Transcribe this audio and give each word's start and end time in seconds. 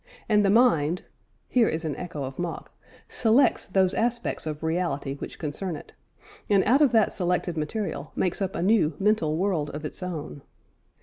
And 0.27 0.43
the 0.43 0.49
mind 0.49 1.03
(here 1.47 1.67
is 1.69 1.85
an 1.85 1.95
echo 1.95 2.23
of 2.23 2.39
Mach) 2.39 2.71
selects 3.07 3.67
those 3.67 3.93
aspects 3.93 4.47
of 4.47 4.63
reality 4.63 5.13
which 5.13 5.37
concern 5.37 5.75
it, 5.75 5.91
and 6.49 6.63
out 6.63 6.81
of 6.81 6.91
that 6.93 7.13
selected 7.13 7.55
material 7.55 8.11
makes 8.15 8.41
up 8.41 8.55
a 8.55 8.63
new 8.63 8.95
(mental) 8.97 9.37
world 9.37 9.69
of 9.69 9.85
its 9.85 10.01
own. 10.01 10.41